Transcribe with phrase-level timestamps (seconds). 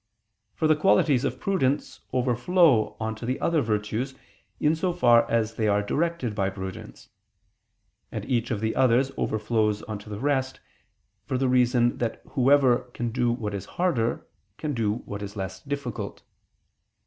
[0.55, 4.15] For the qualities of prudence overflow on to the other virtues
[4.59, 7.09] in so far as they are directed by prudence.
[8.11, 10.59] And each of the others overflows on to the rest,
[11.27, 14.25] for the reason that whoever can do what is harder,
[14.57, 16.23] can do what is less difficult.